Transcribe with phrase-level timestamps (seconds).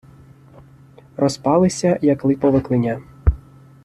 [1.17, 3.01] Розпалися, як липове клиня.